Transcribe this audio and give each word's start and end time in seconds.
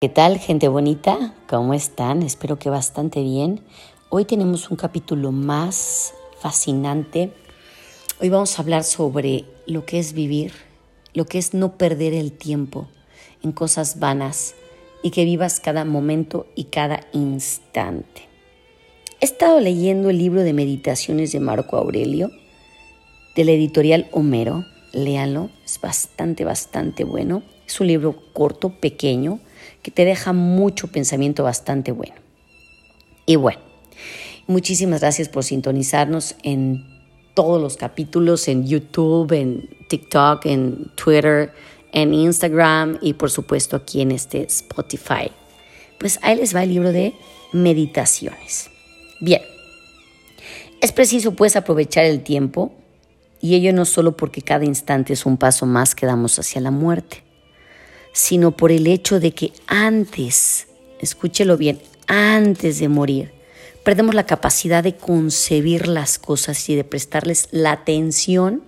¿Qué 0.00 0.08
tal, 0.08 0.38
gente 0.38 0.68
bonita? 0.68 1.34
¿Cómo 1.48 1.74
están? 1.74 2.22
Espero 2.22 2.56
que 2.56 2.70
bastante 2.70 3.20
bien. 3.20 3.62
Hoy 4.10 4.24
tenemos 4.26 4.70
un 4.70 4.76
capítulo 4.76 5.32
más 5.32 6.14
fascinante. 6.38 7.32
Hoy 8.20 8.28
vamos 8.28 8.56
a 8.56 8.62
hablar 8.62 8.84
sobre 8.84 9.44
lo 9.66 9.84
que 9.86 9.98
es 9.98 10.12
vivir, 10.12 10.52
lo 11.14 11.26
que 11.26 11.38
es 11.38 11.52
no 11.52 11.76
perder 11.76 12.14
el 12.14 12.30
tiempo 12.30 12.86
en 13.42 13.50
cosas 13.50 13.98
vanas 13.98 14.54
y 15.02 15.10
que 15.10 15.24
vivas 15.24 15.58
cada 15.58 15.84
momento 15.84 16.46
y 16.54 16.66
cada 16.66 17.00
instante. 17.12 18.28
He 19.20 19.24
estado 19.24 19.58
leyendo 19.58 20.10
el 20.10 20.18
libro 20.18 20.42
de 20.42 20.52
meditaciones 20.52 21.32
de 21.32 21.40
Marco 21.40 21.76
Aurelio, 21.76 22.30
de 23.34 23.44
la 23.44 23.50
editorial 23.50 24.06
Homero. 24.12 24.64
Léanlo, 24.92 25.50
es 25.64 25.80
bastante, 25.80 26.44
bastante 26.44 27.02
bueno. 27.02 27.42
Es 27.68 27.80
un 27.80 27.86
libro 27.86 28.16
corto, 28.32 28.70
pequeño, 28.70 29.40
que 29.82 29.90
te 29.90 30.06
deja 30.06 30.32
mucho 30.32 30.88
pensamiento 30.88 31.44
bastante 31.44 31.92
bueno. 31.92 32.14
Y 33.26 33.36
bueno, 33.36 33.60
muchísimas 34.46 35.02
gracias 35.02 35.28
por 35.28 35.44
sintonizarnos 35.44 36.34
en 36.42 36.82
todos 37.34 37.60
los 37.60 37.76
capítulos, 37.76 38.48
en 38.48 38.66
YouTube, 38.66 39.30
en 39.32 39.68
TikTok, 39.88 40.46
en 40.46 40.90
Twitter, 40.96 41.52
en 41.92 42.14
Instagram 42.14 42.98
y 43.02 43.12
por 43.12 43.30
supuesto 43.30 43.76
aquí 43.76 44.00
en 44.00 44.12
este 44.12 44.44
Spotify. 44.44 45.30
Pues 45.98 46.18
ahí 46.22 46.36
les 46.36 46.54
va 46.54 46.62
el 46.62 46.70
libro 46.70 46.90
de 46.90 47.14
meditaciones. 47.52 48.70
Bien, 49.20 49.42
es 50.80 50.92
preciso 50.92 51.34
pues 51.34 51.54
aprovechar 51.54 52.06
el 52.06 52.22
tiempo 52.22 52.72
y 53.40 53.54
ello 53.56 53.72
no 53.72 53.84
solo 53.84 54.16
porque 54.16 54.42
cada 54.42 54.64
instante 54.64 55.12
es 55.12 55.26
un 55.26 55.36
paso 55.36 55.66
más 55.66 55.94
que 55.94 56.06
damos 56.06 56.38
hacia 56.38 56.60
la 56.60 56.70
muerte, 56.70 57.22
sino 58.12 58.56
por 58.56 58.72
el 58.72 58.86
hecho 58.86 59.20
de 59.20 59.32
que 59.32 59.52
antes, 59.66 60.68
escúchelo 61.00 61.56
bien, 61.56 61.80
antes 62.06 62.78
de 62.78 62.88
morir, 62.88 63.32
perdemos 63.84 64.14
la 64.14 64.26
capacidad 64.26 64.82
de 64.82 64.96
concebir 64.96 65.88
las 65.88 66.18
cosas 66.18 66.68
y 66.68 66.74
de 66.74 66.84
prestarles 66.84 67.48
la 67.50 67.72
atención 67.72 68.62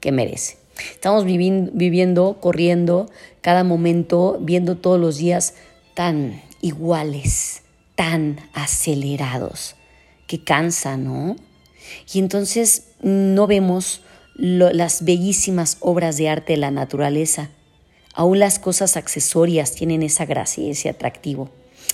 que 0.00 0.12
merece. 0.12 0.58
Estamos 0.92 1.24
viviendo, 1.24 2.38
corriendo 2.40 3.10
cada 3.40 3.64
momento, 3.64 4.38
viendo 4.40 4.76
todos 4.76 5.00
los 5.00 5.16
días 5.16 5.54
tan 5.94 6.42
iguales, 6.60 7.62
tan 7.94 8.40
acelerados, 8.52 9.74
que 10.26 10.44
cansa, 10.44 10.96
¿no? 10.96 11.36
Y 12.12 12.18
entonces 12.18 12.88
no 13.00 13.46
vemos 13.46 14.02
las 14.34 15.04
bellísimas 15.04 15.78
obras 15.80 16.18
de 16.18 16.28
arte 16.28 16.54
de 16.54 16.58
la 16.58 16.70
naturaleza 16.70 17.50
Aún 18.16 18.38
las 18.38 18.58
cosas 18.58 18.96
accesorias 18.96 19.72
tienen 19.72 20.02
esa 20.02 20.24
gracia 20.24 20.64
y 20.64 20.70
ese 20.70 20.88
atractivo. 20.88 21.50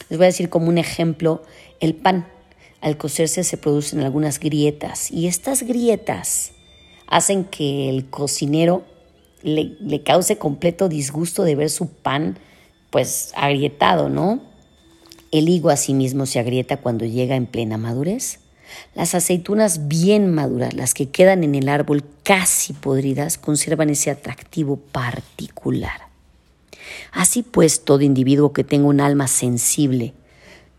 Les 0.08 0.18
voy 0.18 0.26
a 0.26 0.28
decir 0.28 0.48
como 0.48 0.68
un 0.68 0.78
ejemplo, 0.78 1.42
el 1.80 1.96
pan. 1.96 2.28
Al 2.80 2.96
cocerse 2.96 3.42
se 3.42 3.56
producen 3.56 4.00
algunas 4.00 4.38
grietas 4.38 5.10
y 5.10 5.26
estas 5.26 5.64
grietas 5.64 6.52
hacen 7.08 7.44
que 7.44 7.88
el 7.88 8.08
cocinero 8.08 8.84
le, 9.42 9.76
le 9.80 10.04
cause 10.04 10.38
completo 10.38 10.88
disgusto 10.88 11.42
de 11.42 11.56
ver 11.56 11.70
su 11.70 11.88
pan 11.88 12.38
pues 12.90 13.32
agrietado, 13.34 14.08
¿no? 14.08 14.42
El 15.32 15.48
higo 15.48 15.70
asimismo 15.70 16.26
se 16.26 16.38
agrieta 16.38 16.76
cuando 16.76 17.04
llega 17.04 17.34
en 17.34 17.46
plena 17.46 17.78
madurez. 17.78 18.38
Las 18.94 19.16
aceitunas 19.16 19.88
bien 19.88 20.32
maduras, 20.32 20.72
las 20.74 20.94
que 20.94 21.10
quedan 21.10 21.42
en 21.42 21.56
el 21.56 21.68
árbol 21.68 22.04
casi 22.22 22.74
podridas, 22.74 23.38
conservan 23.38 23.90
ese 23.90 24.12
atractivo 24.12 24.76
particular. 24.76 26.11
Así 27.12 27.42
pues, 27.42 27.84
todo 27.84 28.02
individuo 28.02 28.52
que 28.52 28.64
tenga 28.64 28.86
un 28.86 29.00
alma 29.00 29.28
sensible 29.28 30.14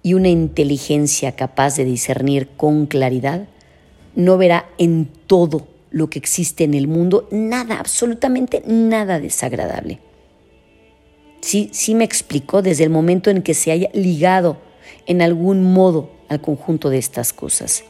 y 0.03 0.13
una 0.13 0.29
inteligencia 0.29 1.35
capaz 1.35 1.77
de 1.77 1.85
discernir 1.85 2.49
con 2.57 2.85
claridad, 2.85 3.47
no 4.15 4.37
verá 4.37 4.69
en 4.77 5.09
todo 5.27 5.67
lo 5.91 6.09
que 6.09 6.19
existe 6.19 6.63
en 6.63 6.73
el 6.73 6.87
mundo 6.87 7.27
nada, 7.31 7.80
absolutamente 7.80 8.63
nada 8.65 9.19
desagradable. 9.19 9.99
Sí, 11.42 11.69
sí 11.71 11.95
me 11.95 12.03
explico 12.03 12.61
desde 12.61 12.83
el 12.83 12.89
momento 12.89 13.30
en 13.30 13.42
que 13.42 13.53
se 13.53 13.71
haya 13.71 13.89
ligado 13.93 14.58
en 15.05 15.21
algún 15.21 15.73
modo 15.73 16.09
al 16.30 16.42
conjunto 16.42 16.89
de 16.89 16.97
estas 16.97 17.33
cosas. 17.33 17.83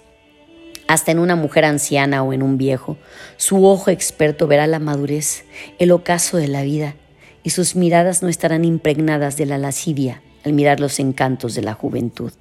Hasta 0.87 1.11
en 1.11 1.19
una 1.19 1.35
mujer 1.35 1.65
anciana 1.65 2.23
o 2.23 2.33
en 2.33 2.43
un 2.43 2.57
viejo, 2.57 2.97
su 3.37 3.65
ojo 3.65 3.89
experto 3.89 4.47
verá 4.47 4.67
la 4.67 4.79
madurez, 4.79 5.45
el 5.79 5.91
ocaso 5.91 6.37
de 6.37 6.47
la 6.47 6.63
vida, 6.63 6.95
y 7.43 7.51
sus 7.51 7.75
miradas 7.75 8.23
no 8.23 8.29
estarán 8.29 8.65
impregnadas 8.65 9.37
de 9.37 9.45
la 9.45 9.57
lascivia 9.57 10.21
al 10.43 10.53
mirar 10.53 10.79
los 10.79 10.99
encantos 10.99 11.55
de 11.55 11.61
la 11.61 11.73
juventud. 11.73 12.31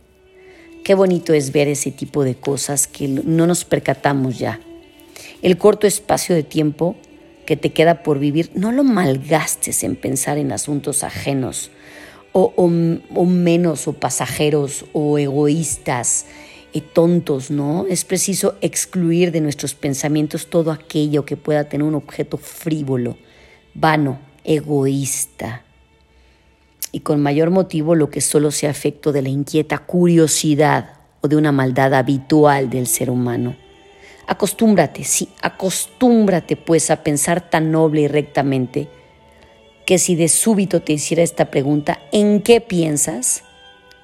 Qué 0.85 0.95
bonito 0.95 1.33
es 1.33 1.53
ver 1.53 1.69
ese 1.69 1.93
tipo 1.93 2.25
de 2.25 2.35
cosas 2.35 2.87
que 2.87 3.07
no 3.09 3.47
nos 3.47 3.65
percatamos 3.65 4.39
ya. 4.39 4.61
El 5.43 5.59
corto 5.59 5.87
espacio 5.87 6.35
de 6.35 6.43
tiempo 6.43 6.97
que 7.47 7.57
te 7.57 7.73
queda 7.73 8.03
por 8.03 8.19
vivir, 8.19 8.51
no 8.55 8.73
lo 8.73 8.85
malgastes 8.85 9.83
en 9.85 9.97
pensar 9.97 10.39
en 10.39 10.53
asuntos 10.53 11.05
ajenos 11.05 11.71
o, 12.33 12.67
menos 13.27 13.89
o 13.89 13.93
pasajeros 13.93 14.87
o 14.93 15.19
egoístas 15.19 16.27
y 16.73 16.81
tontos, 16.81 17.51
¿no? 17.51 17.87
Es 17.89 18.05
preciso 18.05 18.57
excluir 18.63 19.33
de 19.33 19.41
nuestros 19.41 19.75
pensamientos 19.75 20.49
todo 20.49 20.71
aquello 20.71 21.27
que 21.27 21.37
pueda 21.37 21.69
tener 21.69 21.87
un 21.87 21.95
objeto 21.95 22.39
frívolo, 22.39 23.19
vano, 23.75 24.19
egoísta 24.45 25.63
y 26.93 27.01
con 27.01 27.23
mayor 27.23 27.51
motivo 27.51 27.95
lo 27.95 28.11
que 28.11 28.21
solo 28.21 28.51
sea 28.51 28.71
afecto 28.71 29.13
de 29.13 29.23
la 29.23 29.31
inquieta 29.31 29.79
curiosidad 29.79 30.95
o 31.23 31.29
de 31.29 31.37
una 31.37 31.53
maldad 31.53 31.95
habitual 31.95 32.69
del 32.69 32.87
ser 32.87 33.11
humano. 33.11 33.57
Acostúmbrate, 34.27 35.05
sí, 35.05 35.29
acostúmbrate 35.41 36.57
pues 36.57 36.91
a 36.91 37.03
pensar 37.03 37.51
tan 37.51 37.73
noble 37.73 38.03
y 38.03 38.09
rectamente 38.09 38.89
que 39.87 39.99
si 39.99 40.15
de 40.15 40.29
súbito 40.29 40.83
te 40.83 40.93
hiciera 40.93 41.23
esta 41.23 41.51
pregunta, 41.51 41.99
¿en 42.13 42.41
qué 42.41 42.61
piensas? 42.61 43.43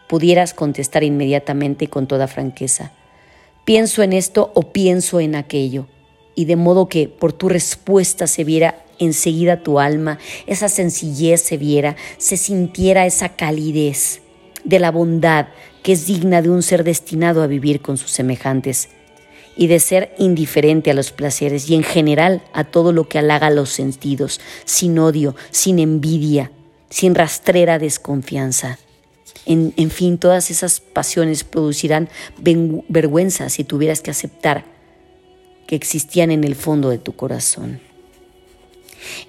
pudieras 0.09 0.55
contestar 0.55 1.05
inmediatamente 1.05 1.84
y 1.84 1.88
con 1.88 2.06
toda 2.06 2.26
franqueza, 2.26 2.93
pienso 3.65 4.03
en 4.03 4.15
esto 4.15 4.50
o 4.55 4.72
pienso 4.72 5.20
en 5.20 5.37
aquello, 5.37 5.87
y 6.34 6.47
de 6.47 6.56
modo 6.56 6.88
que 6.88 7.09
por 7.09 7.34
tu 7.34 7.49
respuesta 7.49 8.26
se 8.26 8.43
viera 8.43 8.87
enseguida 8.98 9.62
tu 9.62 9.81
alma, 9.81 10.19
esa 10.47 10.69
sencillez 10.69 11.41
se 11.42 11.56
viera, 11.56 11.97
se 12.19 12.36
sintiera 12.36 13.06
esa 13.06 13.31
calidez 13.31 14.20
de 14.64 14.78
la 14.78 14.91
bondad 14.91 15.48
que 15.82 15.92
es 15.92 16.06
digna 16.06 16.42
de 16.42 16.50
un 16.50 16.62
ser 16.62 16.84
destinado 16.84 17.42
a 17.42 17.47
vivir 17.47 17.81
con 17.81 17.97
sus 17.97 18.10
semejantes 18.10 18.88
y 19.56 19.66
de 19.66 19.81
ser 19.81 20.14
indiferente 20.19 20.91
a 20.91 20.94
los 20.94 21.10
placeres 21.10 21.69
y 21.69 21.75
en 21.75 21.82
general 21.82 22.42
a 22.53 22.64
todo 22.64 22.92
lo 22.92 23.08
que 23.08 23.19
halaga 23.19 23.50
los 23.50 23.70
sentidos, 23.70 24.41
sin 24.64 24.98
odio, 24.98 25.34
sin 25.50 25.78
envidia, 25.78 26.53
sin 26.91 27.14
rastrera 27.14 27.78
desconfianza. 27.78 28.78
En, 29.47 29.72
en 29.76 29.91
fin, 29.91 30.19
todas 30.19 30.50
esas 30.50 30.81
pasiones 30.81 31.42
producirán 31.42 32.08
vergüenza 32.88 33.48
si 33.48 33.64
tuvieras 33.64 34.00
que 34.00 34.10
aceptar 34.10 34.64
que 35.66 35.75
existían 35.75 36.31
en 36.31 36.44
el 36.44 36.54
fondo 36.54 36.91
de 36.91 36.98
tu 36.98 37.16
corazón. 37.16 37.81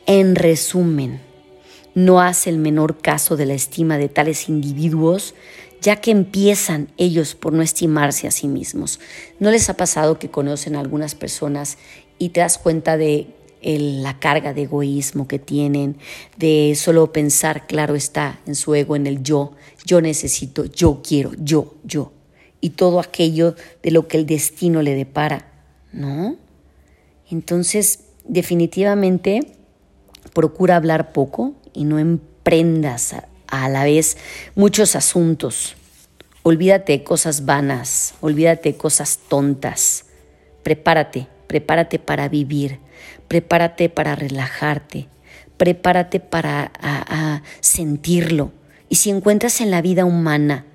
En 0.06 0.35
resumen, 0.35 1.22
no 1.95 2.22
hace 2.22 2.50
el 2.50 2.57
menor 2.57 2.97
caso 2.97 3.35
de 3.38 3.45
la 3.45 3.53
estima 3.53 3.97
de 3.97 4.09
tales 4.09 4.50
individuos, 4.50 5.35
ya 5.81 5.97
que 5.97 6.12
empiezan 6.12 6.90
ellos 6.97 7.35
por 7.35 7.53
no 7.53 7.62
estimarse 7.62 8.28
a 8.28 8.31
sí 8.31 8.47
mismos. 8.47 9.00
¿No 9.40 9.51
les 9.51 9.69
ha 9.69 9.78
pasado 9.78 10.19
que 10.19 10.29
conocen 10.29 10.75
a 10.75 10.79
algunas 10.79 11.16
personas 11.16 11.78
y 12.17 12.29
te 12.29 12.41
das 12.41 12.57
cuenta 12.57 12.97
de 12.97 13.28
la 13.62 14.19
carga 14.19 14.53
de 14.53 14.63
egoísmo 14.63 15.28
que 15.28 15.40
tienen, 15.40 15.97
de 16.38 16.73
solo 16.75 17.11
pensar, 17.11 17.67
claro 17.67 17.96
está, 17.96 18.40
en 18.46 18.56
su 18.56 18.73
ego, 18.75 18.96
en 18.96 19.07
el 19.07 19.22
yo, 19.22 19.53
yo 19.85 20.01
necesito, 20.01 20.66
yo 20.66 21.02
quiero, 21.05 21.31
yo, 21.37 21.76
yo, 21.84 22.14
y 22.61 22.72
todo 22.72 22.99
aquello 22.99 23.55
de 23.84 23.91
lo 23.91 24.08
que 24.08 24.17
el 24.17 24.26
destino 24.26 24.81
le 24.81 24.96
depara, 24.96 25.52
¿no? 25.91 26.37
Entonces, 27.29 28.05
definitivamente, 28.26 29.41
procura 30.40 30.78
hablar 30.78 31.12
poco 31.12 31.52
y 31.74 31.84
no 31.84 32.00
emprendas 32.00 33.14
a, 33.50 33.68
la 33.68 33.84
vez 33.84 34.16
muchos 34.56 34.96
asuntos. 34.96 35.76
Olvídate 36.44 36.94
de 36.94 37.03
cosas 37.03 37.44
vanas, 37.44 38.14
olvídate 38.22 38.72
de 38.72 38.78
cosas 38.78 39.20
tontas. 39.28 40.06
Prepárate, 40.64 41.28
prepárate 41.47 42.00
para 42.00 42.30
vivir, 42.30 42.80
prepárate 43.28 43.90
para 43.90 44.16
relajarte, 44.16 45.09
prepárate 45.58 46.22
para 46.22 46.72
sentirlo. 47.59 48.53
Y 48.88 48.96
si 48.96 49.09
encuentras 49.09 49.59
en 49.59 49.72
la 49.72 49.82
vida 49.82 50.06
humana 50.06 50.66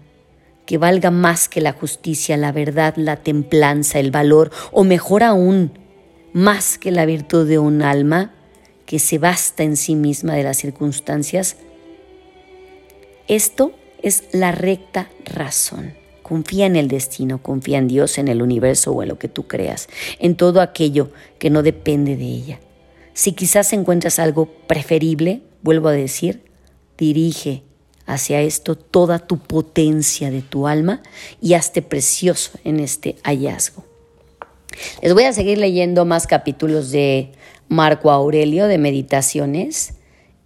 que 0.67 0.77
valga 0.77 1.11
más 1.11 1.49
que 1.49 1.63
la 1.63 1.73
justicia, 1.73 2.37
la 2.37 2.53
verdad, 2.53 2.97
la 2.99 3.17
templanza, 3.17 3.99
el 3.99 4.11
valor, 4.11 4.51
o 4.73 4.85
mejor 4.85 5.23
aún, 5.23 5.79
más 6.35 6.77
que 6.77 6.91
la 6.91 7.07
virtud 7.07 7.49
de 7.49 7.59
un 7.59 7.81
alma, 7.81 8.35
que 8.87 8.99
se 8.99 9.19
basta 9.19 9.63
en 9.63 9.77
sí 9.77 9.95
misma 9.95 10.35
de 10.35 10.43
las 10.43 10.59
circunstancias, 10.59 11.57
Esto 13.27 13.73
es 14.03 14.25
la 14.33 14.53
recta 14.53 15.09
razón. 15.25 15.95
Confía 16.23 16.67
en 16.67 16.77
el 16.77 16.89
destino, 16.89 17.43
confía 17.43 17.79
en 17.79 17.89
Dios, 17.89 18.19
en 18.19 18.29
el 18.29 18.43
universo 18.43 18.93
o 18.93 19.03
en 19.03 19.09
lo 19.09 19.19
que 19.19 19.29
tú 19.29 19.47
creas, 19.47 19.89
en 20.19 20.37
todo 20.37 20.61
aquello 20.61 21.11
que 21.39 21.49
no 21.49 21.63
depende 21.63 22.17
de 22.17 22.25
ella. 22.25 22.61
Si 23.15 23.33
quizás 23.33 23.73
encuentras 23.73 24.19
algo 24.19 24.47
preferible, 24.67 25.43
vuelvo 25.63 25.89
a 25.89 25.93
decir, 25.93 26.43
dirige 26.99 27.63
hacia 28.07 28.43
esto 28.43 28.77
toda 28.77 29.19
tu 29.19 29.39
potencia 29.39 30.31
de 30.31 30.43
tu 30.43 30.67
alma 30.67 31.03
y 31.41 31.55
hazte 31.55 31.81
precioso 31.81 32.59
en 32.65 32.81
este 32.81 33.17
hallazgo. 33.23 33.94
Les 35.03 35.15
voy 35.15 35.25
a 35.25 35.33
seguir 35.33 35.59
leyendo 35.59 36.05
más 36.05 36.27
capítulos 36.27 36.91
de 36.91 37.33
Marco 37.69 38.11
Aurelio 38.11 38.67
de 38.67 38.79
meditaciones 38.79 39.95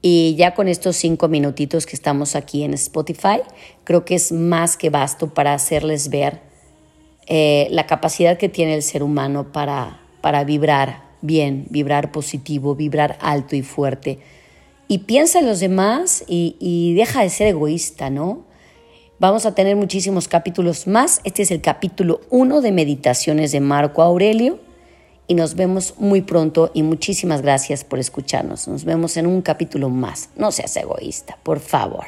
y 0.01 0.37
ya 0.37 0.55
con 0.55 0.69
estos 0.69 0.97
cinco 0.97 1.29
minutitos 1.29 1.85
que 1.85 1.97
estamos 1.97 2.37
aquí 2.37 2.63
en 2.63 2.75
Spotify, 2.75 3.41
creo 3.85 4.05
que 4.05 4.15
es 4.15 4.31
más 4.33 4.77
que 4.77 4.91
basto 4.91 5.35
para 5.35 5.55
hacerles 5.55 6.09
ver 6.09 6.41
eh, 7.27 7.67
la 7.71 7.87
capacidad 7.87 8.39
que 8.39 8.49
tiene 8.49 8.75
el 8.75 8.83
ser 8.83 9.03
humano 9.03 9.53
para, 9.53 10.01
para 10.21 10.45
vibrar 10.45 11.03
bien, 11.21 11.67
vibrar 11.71 12.13
positivo, 12.13 12.75
vibrar 12.75 13.19
alto 13.21 13.57
y 13.57 13.63
fuerte. 13.63 14.21
Y 14.87 14.99
piensa 14.99 15.41
en 15.41 15.47
los 15.47 15.61
demás 15.61 16.25
y, 16.27 16.57
y 16.61 16.95
deja 16.95 17.23
de 17.23 17.31
ser 17.31 17.49
egoísta, 17.49 18.09
¿no? 18.09 18.48
Vamos 19.21 19.47
a 19.47 19.53
tener 19.53 19.75
muchísimos 19.75 20.29
capítulos 20.29 20.87
más. 20.87 21.21
Este 21.25 21.43
es 21.43 21.51
el 21.51 21.61
capítulo 21.61 22.21
1 22.31 22.61
de 22.61 22.71
Meditaciones 22.71 23.51
de 23.51 23.59
Marco 23.59 24.03
Aurelio 24.03 24.61
y 25.27 25.35
nos 25.35 25.57
vemos 25.57 25.95
muy 25.99 26.23
pronto 26.23 26.71
y 26.73 26.85
muchísimas 26.85 27.43
gracias 27.43 27.83
por 27.83 27.99
escucharnos. 27.99 28.69
Nos 28.69 28.85
vemos 28.85 29.17
en 29.17 29.27
un 29.27 29.43
capítulo 29.43 29.89
más. 29.89 30.31
No 30.37 30.53
seas 30.53 30.77
egoísta, 30.77 31.37
por 31.43 31.59
favor. 31.59 32.07